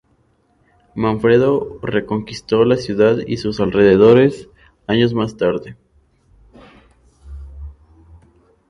[0.95, 4.53] Manfredo reconquistó la ciudad y sus alrededores dos
[4.87, 5.75] años más tarde.